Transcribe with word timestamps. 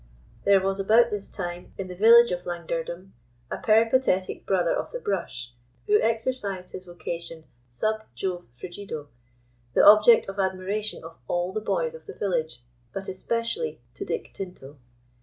There 0.45 0.59
was 0.63 0.79
about 0.79 1.11
this 1.11 1.29
time, 1.29 1.73
in 1.77 1.87
the 1.87 1.93
village 1.95 2.31
of 2.31 2.45
Langdirdum, 2.47 3.11
a 3.51 3.59
peripatetic 3.59 4.47
brother 4.47 4.75
of 4.75 4.89
the 4.91 4.99
brush, 4.99 5.53
who 5.85 6.01
exercised 6.01 6.71
his 6.71 6.85
vocation 6.85 7.43
sub 7.69 8.05
Jove 8.15 8.47
frigido, 8.51 9.09
the 9.75 9.85
object 9.85 10.27
of 10.27 10.39
admiration 10.39 11.03
of 11.03 11.17
all 11.27 11.53
the 11.53 11.61
boys 11.61 11.93
of 11.93 12.07
the 12.07 12.15
village, 12.15 12.63
but 12.91 13.07
especially 13.07 13.79
to 13.93 14.03
Dick 14.03 14.33
Tinto. 14.33 14.79